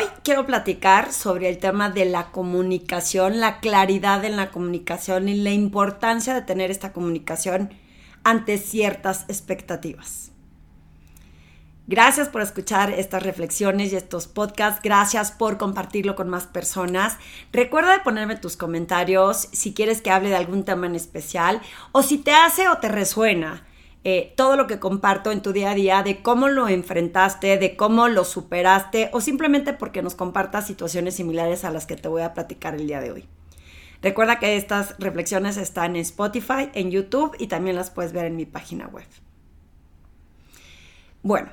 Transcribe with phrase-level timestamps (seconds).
[0.00, 5.34] hoy quiero platicar sobre el tema de la comunicación, la claridad en la comunicación y
[5.34, 7.70] la importancia de tener esta comunicación
[8.24, 10.32] ante ciertas expectativas.
[11.86, 14.80] Gracias por escuchar estas reflexiones y estos podcasts.
[14.82, 17.18] Gracias por compartirlo con más personas.
[17.52, 21.60] Recuerda ponerme tus comentarios si quieres que hable de algún tema en especial
[21.92, 23.64] o si te hace o te resuena
[24.02, 27.76] eh, todo lo que comparto en tu día a día, de cómo lo enfrentaste, de
[27.76, 32.22] cómo lo superaste o simplemente porque nos compartas situaciones similares a las que te voy
[32.22, 33.28] a platicar el día de hoy.
[34.02, 38.36] Recuerda que estas reflexiones están en Spotify, en YouTube y también las puedes ver en
[38.36, 39.06] mi página web.
[41.22, 41.50] Bueno,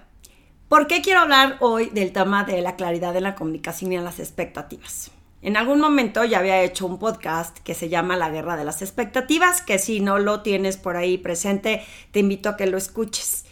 [0.69, 4.19] ¿por qué quiero hablar hoy del tema de la claridad en la comunicación y las
[4.19, 5.11] expectativas?
[5.47, 8.81] En algún momento ya había hecho un podcast que se llama La Guerra de las
[8.81, 13.45] Expectativas, que si no lo tienes por ahí presente, te invito a que lo escuches.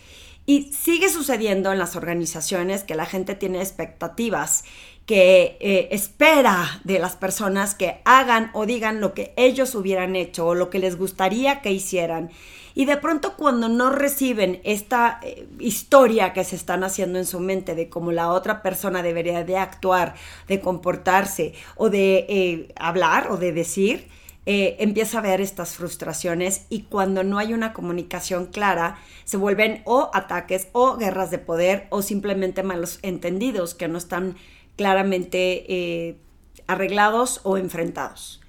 [0.45, 4.66] Y sigue sucediendo en las organizaciones que la gente tiene expectativas,
[5.06, 10.47] que eh, espera de las personas que hagan o digan lo que ellos hubieran hecho
[10.47, 12.30] o lo que les gustaría que hicieran.
[12.78, 17.40] Y de pronto cuando no reciben esta eh, historia que se están haciendo en su
[17.40, 20.14] mente de cómo la otra persona debería de actuar,
[20.50, 24.09] de comportarse o de eh, hablar o de decir,
[24.46, 29.81] eh, empieza a ver estas frustraciones y cuando no hay una comunicación clara, se vuelven
[29.86, 34.36] o ataques o guerras de poder o simplemente malos entendidos que no están
[34.76, 36.20] claramente
[36.68, 38.42] arreglados o enfrentados.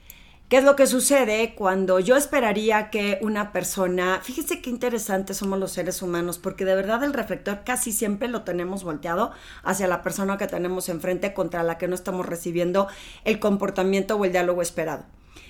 [0.49, 5.59] ¿Qué es lo que sucede cuando yo esperaría que una persona, fíjese qué interesantes somos
[5.59, 9.33] los seres humanos, porque de verdad el reflector casi siempre lo tenemos volteado
[9.65, 12.87] hacia la persona que tenemos enfrente contra la que no estamos recibiendo
[13.25, 15.05] el comportamiento o el diálogo esperado.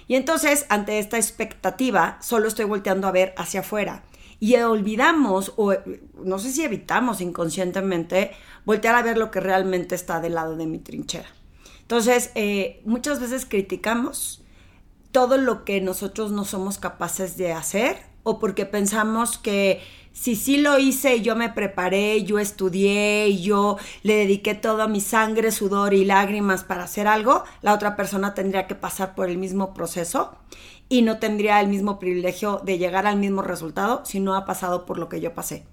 [0.08, 4.02] Y entonces, ante esta expectativa, solo estoy volteando a ver hacia afuera.
[4.40, 5.74] Y olvidamos, o
[6.24, 8.30] no sé si evitamos inconscientemente,
[8.64, 11.28] voltear a ver lo que realmente está del lado de mi trinchera.
[11.82, 14.42] Entonces, eh, muchas veces criticamos,
[15.16, 19.80] todo lo que nosotros no somos capaces de hacer o porque pensamos que
[20.12, 25.52] si sí lo hice, yo me preparé, yo estudié, yo le dediqué toda mi sangre,
[25.52, 29.72] sudor y lágrimas para hacer algo, la otra persona tendría que pasar por el mismo
[29.72, 30.36] proceso
[30.90, 34.84] y no tendría el mismo privilegio de llegar al mismo resultado si no ha pasado
[34.84, 35.66] por lo que yo pasé.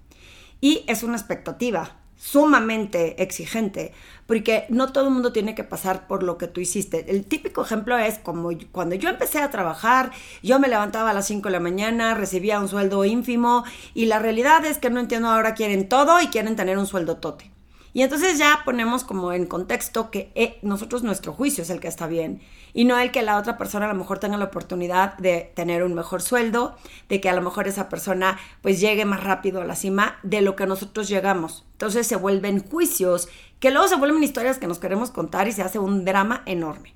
[0.62, 3.92] Y es una expectativa, sumamente exigente,
[4.26, 7.04] porque no todo el mundo tiene que pasar por lo que tú hiciste.
[7.10, 10.10] El típico ejemplo es como cuando yo empecé a trabajar,
[10.42, 14.20] yo me levantaba a las 5 de la mañana, recibía un sueldo ínfimo y la
[14.20, 17.53] realidad es que no entiendo ahora quieren todo y quieren tener un sueldo tote.
[17.94, 21.86] Y entonces ya ponemos como en contexto que eh, nosotros nuestro juicio es el que
[21.86, 25.16] está bien y no el que la otra persona a lo mejor tenga la oportunidad
[25.18, 26.74] de tener un mejor sueldo,
[27.08, 30.40] de que a lo mejor esa persona pues llegue más rápido a la cima de
[30.40, 31.64] lo que nosotros llegamos.
[31.70, 33.28] Entonces se vuelven juicios
[33.60, 36.94] que luego se vuelven historias que nos queremos contar y se hace un drama enorme.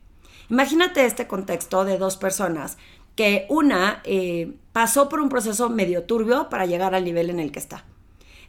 [0.51, 2.77] Imagínate este contexto de dos personas
[3.15, 7.53] que una eh, pasó por un proceso medio turbio para llegar al nivel en el
[7.53, 7.85] que está.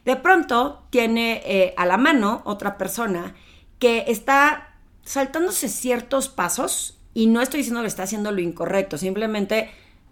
[0.04, 3.34] De pronto tiene eh, a la mano otra persona
[3.78, 9.70] que está saltándose ciertos pasos y no estoy diciendo que está haciendo lo incorrecto, simplemente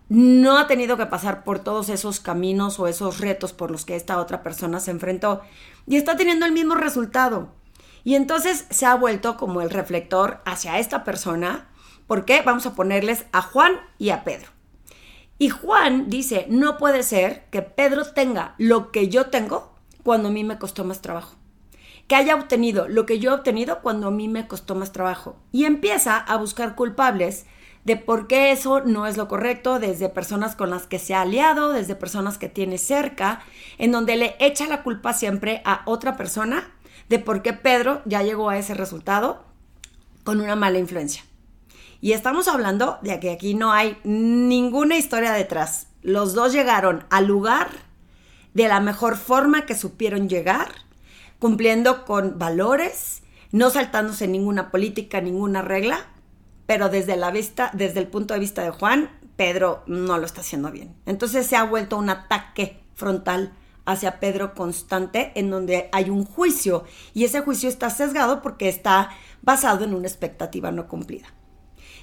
[0.09, 3.95] no ha tenido que pasar por todos esos caminos o esos retos por los que
[3.95, 5.43] esta otra persona se enfrentó
[5.87, 7.51] y está teniendo el mismo resultado.
[8.05, 11.69] Y entonces se ha vuelto como el reflector hacia esta persona.
[12.07, 12.41] ¿Por qué?
[12.43, 14.49] Vamos a ponerles a Juan y a Pedro.
[15.39, 19.78] Y Juan dice, no puede ser que Pedro tenga lo que yo tengo
[20.09, 21.35] cuando a mí me costó más trabajo.
[22.07, 25.37] Que haya obtenido lo que yo he obtenido cuando a mí me costó más trabajo.
[25.53, 27.45] Y empieza a buscar culpables
[27.85, 31.21] de por qué eso no es lo correcto, desde personas con las que se ha
[31.21, 33.43] aliado, desde personas que tiene cerca,
[33.77, 36.71] en donde le echa la culpa siempre a otra persona
[37.11, 39.45] de por qué Pedro ya llegó a ese resultado
[40.25, 41.23] con una mala influencia.
[42.01, 45.89] Y estamos hablando de que aquí no hay ninguna historia detrás.
[46.01, 47.88] Los dos llegaron al lugar
[48.55, 50.69] de la mejor forma que supieron llegar,
[51.39, 53.23] cumpliendo con valores,
[53.53, 56.07] no saltándose ninguna política, ninguna regla,
[56.67, 60.41] pero desde la vista, desde el punto de vista de Juan, Pedro no lo está
[60.41, 60.97] haciendo bien.
[61.07, 63.53] Entonces se ha vuelto un ataque frontal
[63.87, 66.85] hacia Pedro constante en donde hay un juicio
[67.15, 69.11] y ese juicio está sesgado porque está
[69.41, 71.29] basado en una expectativa no cumplida.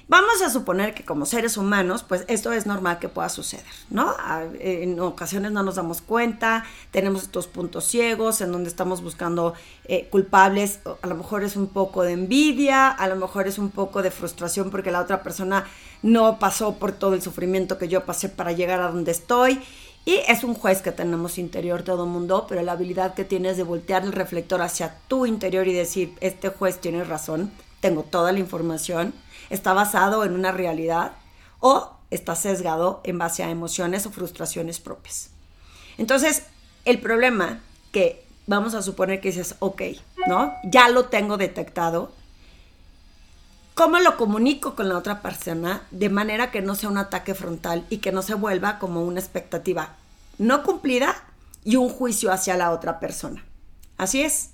[0.08, 4.14] Vamos a suponer que como seres humanos, pues esto es normal que pueda suceder, ¿no?
[4.60, 9.54] En ocasiones no nos damos cuenta, tenemos estos puntos ciegos en donde estamos buscando
[9.86, 13.70] eh, culpables, a lo mejor es un poco de envidia, a lo mejor es un
[13.70, 15.64] poco de frustración porque la otra persona
[16.02, 19.60] no pasó por todo el sufrimiento que yo pasé para llegar a donde estoy
[20.04, 23.64] Y es un juez que tenemos interior todo mundo, pero la habilidad que tienes de
[23.64, 27.50] voltear el reflector hacia tu interior y decir, este juez tiene razón,
[27.80, 29.12] tengo toda la información,
[29.50, 31.12] está basado en una realidad
[31.60, 35.30] o está sesgado en base a emociones o frustraciones propias.
[35.98, 36.44] Entonces,
[36.84, 37.60] el problema
[37.92, 39.82] que vamos a suponer que dices, ok,
[40.26, 40.54] ¿no?
[40.64, 42.12] Ya lo tengo detectado.
[43.74, 47.84] ¿Cómo lo comunico con la otra persona de manera que no sea un ataque frontal
[47.90, 49.96] y que no se vuelva como una expectativa
[50.38, 51.14] no cumplida
[51.64, 53.44] y un juicio hacia la otra persona?
[53.98, 54.50] Así es.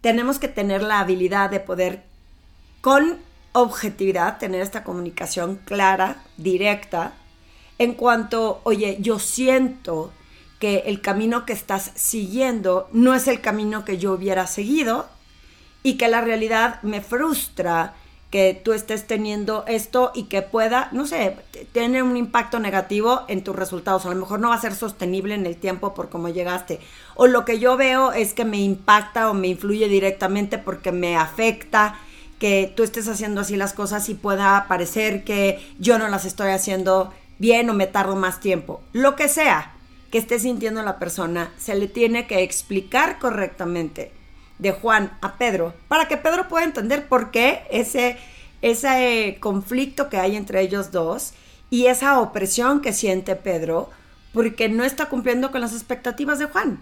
[0.00, 2.04] Tenemos que tener la habilidad de poder
[2.80, 3.18] con
[3.52, 7.14] objetividad tener esta comunicación clara, directa,
[7.78, 10.12] en cuanto, oye, yo siento
[10.58, 15.08] que el camino que estás siguiendo no es el camino que yo hubiera seguido
[15.82, 17.94] y que la realidad me frustra
[18.30, 21.36] que tú estés teniendo esto y que pueda, no sé,
[21.72, 24.06] tener un impacto negativo en tus resultados.
[24.06, 26.78] A lo mejor no va a ser sostenible en el tiempo por cómo llegaste.
[27.16, 31.16] O lo que yo veo es que me impacta o me influye directamente porque me
[31.16, 31.98] afecta
[32.40, 36.50] que tú estés haciendo así las cosas y pueda parecer que yo no las estoy
[36.50, 38.80] haciendo bien o me tardo más tiempo.
[38.92, 39.74] Lo que sea
[40.10, 44.10] que esté sintiendo la persona, se le tiene que explicar correctamente
[44.58, 48.16] de Juan a Pedro para que Pedro pueda entender por qué ese,
[48.62, 51.34] ese conflicto que hay entre ellos dos
[51.68, 53.90] y esa opresión que siente Pedro
[54.32, 56.80] porque no está cumpliendo con las expectativas de Juan.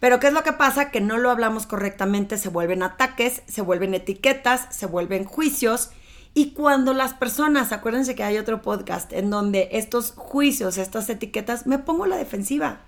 [0.00, 0.90] Pero ¿qué es lo que pasa?
[0.90, 5.90] Que no lo hablamos correctamente, se vuelven ataques, se vuelven etiquetas, se vuelven juicios.
[6.34, 11.66] Y cuando las personas, acuérdense que hay otro podcast en donde estos juicios, estas etiquetas,
[11.66, 12.80] me pongo la defensiva.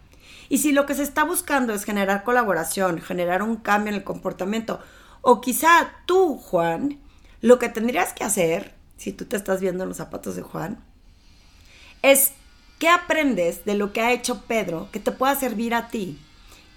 [0.49, 4.05] Y si lo que se está buscando es generar colaboración, generar un cambio en el
[4.05, 4.81] comportamiento,
[5.23, 7.01] o quizá tú, Juan,
[7.41, 10.83] lo que tendrías que hacer, si tú te estás viendo en los zapatos de Juan,
[12.03, 12.33] es
[12.79, 16.19] qué aprendes de lo que ha hecho Pedro que te pueda servir a ti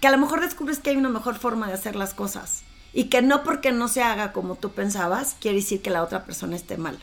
[0.00, 2.62] que a lo mejor descubres que hay una mejor forma de hacer las cosas
[2.92, 6.24] y que no porque no se haga como tú pensabas quiere decir que la otra
[6.24, 6.98] persona esté mal.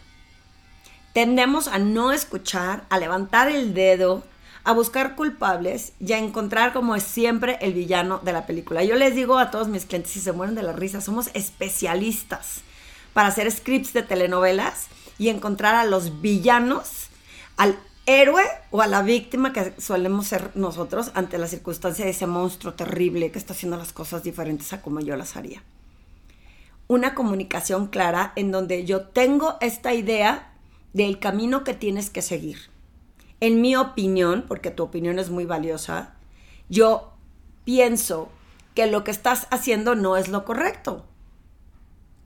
[1.14, 4.24] Tendemos a no escuchar, a levantar el dedo,
[4.64, 8.84] a buscar culpables y a encontrar como es siempre el villano de la película.
[8.84, 12.62] Yo les digo a todos mis clientes si se mueren de la risa, somos especialistas
[13.14, 17.08] para hacer scripts de telenovelas y encontrar a los villanos,
[17.56, 22.26] al héroe o a la víctima que solemos ser nosotros ante la circunstancia de ese
[22.26, 25.62] monstruo terrible que está haciendo las cosas diferentes a como yo las haría.
[26.88, 30.54] Una comunicación clara en donde yo tengo esta idea
[30.94, 32.58] del camino que tienes que seguir.
[33.42, 36.16] En mi opinión, porque tu opinión es muy valiosa,
[36.70, 37.12] yo
[37.66, 38.30] pienso
[38.74, 41.04] que lo que estás haciendo no es lo correcto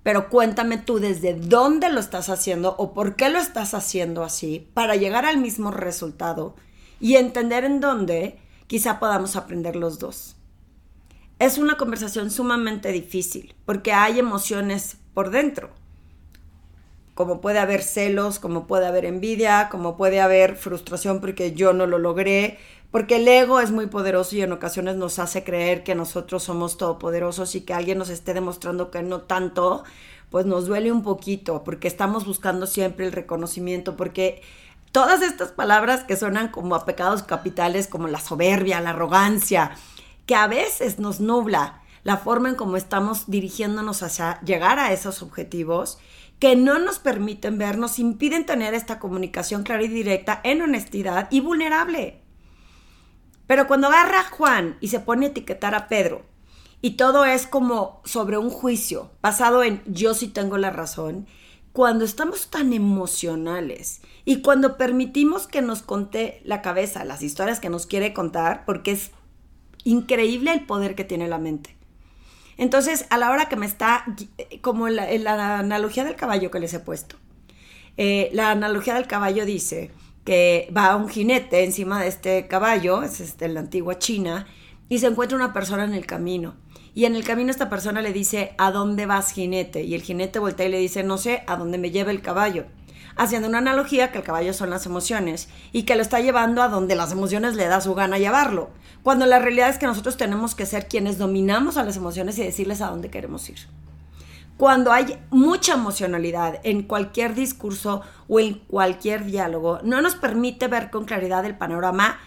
[0.03, 4.67] pero cuéntame tú desde dónde lo estás haciendo o por qué lo estás haciendo así
[4.73, 6.55] para llegar al mismo resultado
[6.99, 10.35] y entender en dónde quizá podamos aprender los dos.
[11.39, 15.71] Es una conversación sumamente difícil porque hay emociones por dentro,
[17.13, 21.85] como puede haber celos, como puede haber envidia, como puede haber frustración porque yo no
[21.85, 22.57] lo logré,
[22.91, 26.77] porque el ego es muy poderoso y en ocasiones nos hace creer que nosotros somos
[26.77, 29.83] todopoderosos y que alguien nos esté demostrando que no tanto,
[30.29, 34.41] pues nos duele un poquito, porque estamos buscando siempre el reconocimiento, porque
[34.91, 39.71] todas estas palabras que suenan como a pecados capitales, como la soberbia, la arrogancia,
[40.25, 45.21] que a veces nos nubla la forma en cómo estamos dirigiéndonos hacia llegar a esos
[45.21, 45.97] objetivos,
[46.39, 51.27] que no nos permiten ver, nos impiden tener esta comunicación clara y directa en honestidad
[51.29, 52.20] y vulnerable.
[53.51, 56.21] Pero cuando agarra a Juan y se pone a etiquetar a Pedro,
[56.81, 61.27] y todo es como sobre un juicio, basado en yo sí tengo la razón,
[61.73, 67.69] cuando estamos tan emocionales y cuando permitimos que nos conte la cabeza las historias que
[67.69, 69.11] nos quiere contar, porque es
[69.83, 71.75] increíble el poder que tiene la mente.
[72.55, 74.05] Entonces, a la hora que me está,
[74.61, 77.17] como en la, analogía del caballo que les he puesto,
[77.97, 79.91] eh, la analogía del caballo dice,
[80.23, 84.47] que va un jinete encima de este caballo, es este, la antigua China,
[84.89, 86.55] y se encuentra una persona en el camino.
[86.93, 89.83] Y en el camino esta persona le dice, ¿a dónde vas jinete?
[89.83, 92.65] Y el jinete voltea y le dice, no sé, ¿a dónde me lleva el caballo?
[93.15, 96.67] Haciendo una analogía que el caballo son las emociones y que lo está llevando a
[96.67, 98.69] donde las emociones le da su gana llevarlo.
[99.03, 102.43] Cuando la realidad es que nosotros tenemos que ser quienes dominamos a las emociones y
[102.43, 103.59] decirles a dónde queremos ir
[104.61, 110.91] cuando hay mucha emocionalidad en cualquier discurso o en cualquier diálogo, no nos permite ver
[110.91, 112.19] con claridad el panorama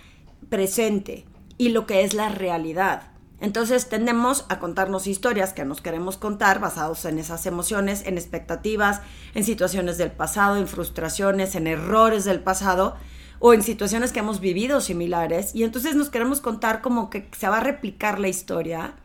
[0.48, 1.26] presente
[1.58, 3.12] y lo que es la realidad.
[3.38, 9.00] Entonces tendemos a contarnos historias que nos queremos contar basados en esas emociones, en expectativas,
[9.36, 12.96] en situaciones del pasado, en frustraciones, en errores del pasado,
[13.38, 17.48] o en situaciones que hemos vivido similares y entonces nos queremos contar como que se
[17.48, 18.96] va a replicar la historia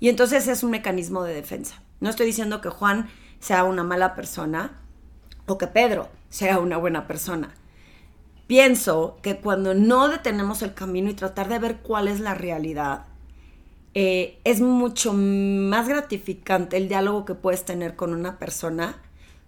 [0.00, 1.80] y entonces es un mecanismo de defensa.
[2.02, 4.72] No estoy diciendo que Juan sea una mala persona
[5.46, 7.54] o que Pedro sea una buena persona.
[8.48, 13.06] Pienso que cuando no detenemos el camino y tratar de ver cuál es la realidad,
[13.94, 19.00] eh, es mucho más gratificante el diálogo que puedes tener con una persona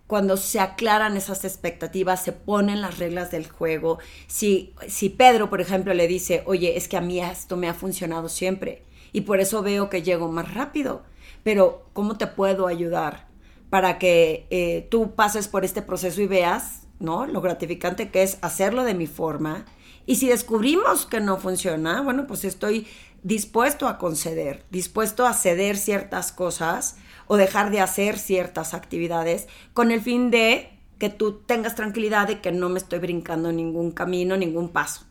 [0.07, 3.99] cuando se aclaran esas expectativas, se ponen las reglas del juego.
[4.29, 7.75] Si, si Pedro, por ejemplo, le dice, oye, es que a mí esto me ha
[7.75, 8.83] funcionado siempre
[9.15, 11.05] y por eso veo que llego más rápido,
[11.45, 13.29] pero ¿cómo te puedo ayudar
[13.71, 17.25] para que eh, tú pases por este proceso y veas, ¿no?
[17.25, 19.67] Lo gratificante que es hacerlo de mi forma.
[20.05, 22.89] Y si descubrimos que no funciona, bueno, pues estoy
[23.23, 26.97] dispuesto a conceder, dispuesto a ceder ciertas cosas
[27.29, 32.41] o dejar de hacer ciertas actividades con el fin de que tú tengas tranquilidad de
[32.41, 35.07] que no me estoy brincando ningún camino, ningún paso.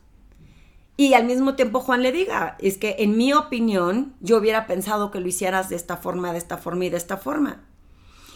[1.04, 5.12] Y al mismo tiempo Juan le diga, es que en mi opinión yo hubiera pensado
[5.12, 7.66] que lo hicieras de esta forma, de esta forma y de esta forma.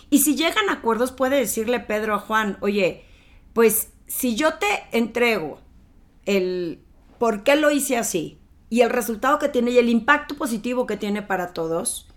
[0.10, 3.06] Y si llegan acuerdos puede decirle Pedro a Juan, oye,
[3.54, 5.62] pues si yo te entrego
[6.26, 6.84] el
[7.18, 8.38] por qué lo hice así
[8.70, 12.10] y el resultado que tiene y el impacto positivo que tiene para todos,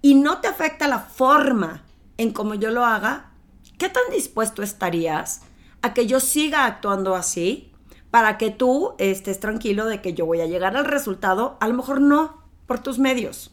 [0.00, 1.82] y no te afecta la forma
[2.18, 3.32] en cómo yo lo haga,
[3.78, 5.40] ¿qué tan dispuesto estarías
[5.82, 7.72] a que yo siga actuando así
[8.10, 11.74] para que tú estés tranquilo de que yo voy a llegar al resultado, a lo
[11.74, 13.50] mejor no por tus medios,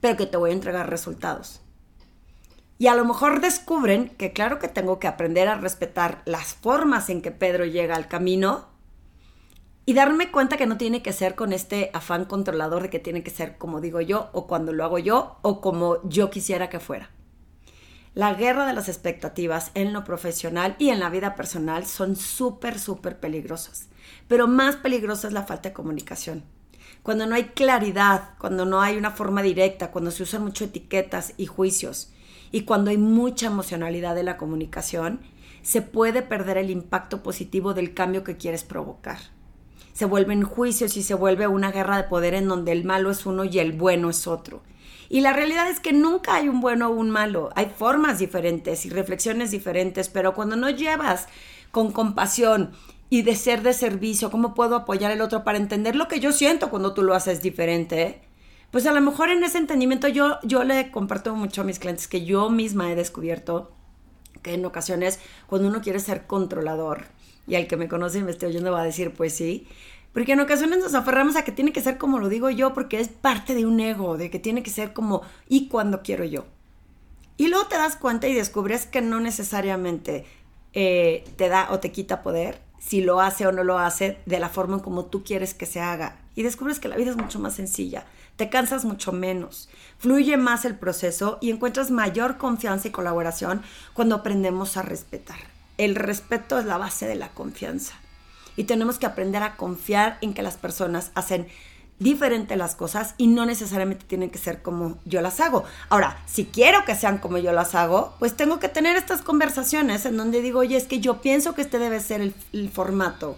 [0.00, 1.60] pero que te voy a entregar resultados?
[2.78, 7.08] Y a lo mejor descubren que claro que tengo que aprender a respetar las formas
[7.08, 8.66] en que Pedro llega al camino
[9.86, 13.22] y darme cuenta que no tiene que ser con este afán controlador de que tiene
[13.22, 16.80] que ser como digo yo o cuando lo hago yo o como yo quisiera que
[16.80, 17.10] fuera.
[18.14, 22.78] La guerra de las expectativas en lo profesional y en la vida personal son súper,
[22.78, 23.88] súper peligrosas.
[24.28, 26.44] Pero más peligrosa es la falta de comunicación.
[27.02, 31.34] Cuando no hay claridad, cuando no hay una forma directa, cuando se usan mucho etiquetas
[31.36, 32.12] y juicios
[32.52, 35.20] y cuando hay mucha emocionalidad de la comunicación,
[35.62, 39.18] se puede perder el impacto positivo del cambio que quieres provocar
[39.94, 43.26] se vuelven juicios y se vuelve una guerra de poder en donde el malo es
[43.26, 44.62] uno y el bueno es otro.
[45.08, 48.86] Y la realidad es que nunca hay un bueno o un malo, hay formas diferentes
[48.86, 51.26] y reflexiones diferentes, pero cuando no llevas
[51.70, 52.72] con compasión
[53.10, 56.32] y de ser de servicio, cómo puedo apoyar al otro para entender lo que yo
[56.32, 58.22] siento cuando tú lo haces diferente,
[58.70, 62.08] pues a lo mejor en ese entendimiento yo, yo le comparto mucho a mis clientes
[62.08, 63.72] que yo misma he descubierto
[64.42, 67.04] que en ocasiones cuando uno quiere ser controlador,
[67.46, 69.66] y al que me conoce y me esté oyendo va a decir, pues sí.
[70.14, 73.00] Porque en ocasiones nos aferramos a que tiene que ser como lo digo yo, porque
[73.00, 76.46] es parte de un ego, de que tiene que ser como y cuando quiero yo.
[77.36, 80.24] Y luego te das cuenta y descubres que no necesariamente
[80.72, 84.38] eh, te da o te quita poder, si lo hace o no lo hace, de
[84.38, 86.20] la forma en como tú quieres que se haga.
[86.34, 88.06] Y descubres que la vida es mucho más sencilla,
[88.36, 89.68] te cansas mucho menos,
[89.98, 95.96] fluye más el proceso y encuentras mayor confianza y colaboración cuando aprendemos a respetar el
[95.96, 97.94] respeto es la base de la confianza.
[98.56, 101.46] Y tenemos que aprender a confiar en que las personas hacen
[101.98, 105.64] diferente las cosas y no necesariamente tienen que ser como yo las hago.
[105.88, 110.04] Ahora, si quiero que sean como yo las hago, pues tengo que tener estas conversaciones
[110.06, 113.36] en donde digo, oye, es que yo pienso que este debe ser el, formato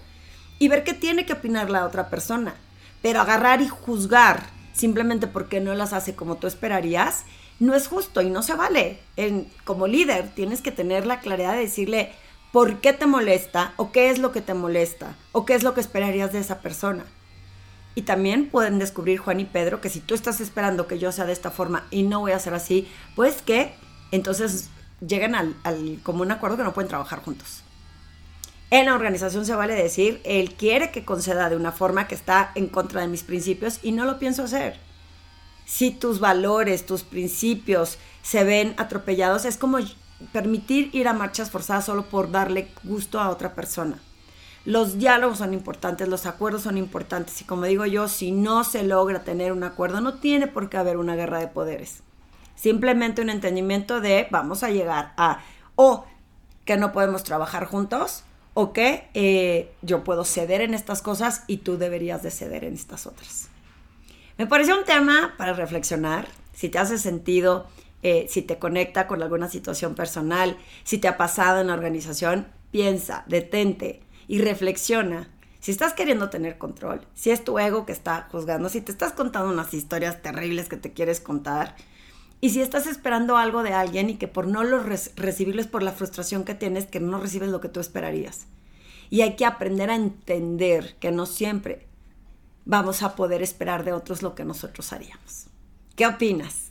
[0.58, 2.54] y ver qué tiene que opinar la otra persona.
[3.02, 7.24] Pero agarrar y juzgar simplemente porque no las hace como tú esperarías,
[7.58, 9.00] no es justo y no se vale.
[9.64, 12.12] Como líder tienes que tener la claridad de decirle,
[12.56, 15.74] por qué te molesta o qué es lo que te molesta o qué es lo
[15.74, 17.04] que esperarías de esa persona.
[17.94, 21.26] Y también pueden descubrir Juan y Pedro que si tú estás esperando que yo sea
[21.26, 23.74] de esta forma y no voy a ser así, pues que
[24.10, 24.70] entonces
[25.06, 27.62] llegan al, al común acuerdo que no pueden trabajar juntos.
[28.70, 32.52] En la organización se vale decir, él quiere que conceda de una forma que está
[32.54, 34.78] en contra de mis principios y no lo pienso hacer.
[35.66, 39.76] Si tus valores, tus principios se ven atropellados, es como
[40.32, 43.98] permitir ir a marchas forzadas solo por darle gusto a otra persona.
[44.64, 48.82] Los diálogos son importantes, los acuerdos son importantes y como digo yo, si no se
[48.82, 52.02] logra tener un acuerdo, no tiene por qué haber una guerra de poderes.
[52.56, 55.40] Simplemente un entendimiento de vamos a llegar a
[55.76, 56.04] o
[56.64, 61.58] que no podemos trabajar juntos o que eh, yo puedo ceder en estas cosas y
[61.58, 63.48] tú deberías de ceder en estas otras.
[64.38, 67.66] Me pareció un tema para reflexionar, si te hace sentido
[68.08, 72.46] eh, si te conecta con alguna situación personal, si te ha pasado en la organización,
[72.70, 75.28] piensa, detente y reflexiona.
[75.58, 79.12] Si estás queriendo tener control, si es tu ego que está juzgando, si te estás
[79.12, 81.74] contando unas historias terribles que te quieres contar,
[82.40, 85.90] y si estás esperando algo de alguien y que por no lo recibirles por la
[85.90, 88.46] frustración que tienes, que no recibes lo que tú esperarías.
[89.10, 91.88] Y hay que aprender a entender que no siempre
[92.64, 95.48] vamos a poder esperar de otros lo que nosotros haríamos.
[95.96, 96.66] ¿Qué opinas?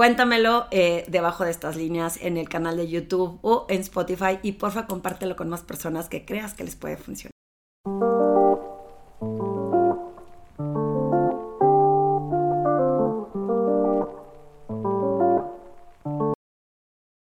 [0.00, 4.52] Cuéntamelo eh, debajo de estas líneas en el canal de YouTube o en Spotify y
[4.52, 7.32] porfa compártelo con más personas que creas que les puede funcionar.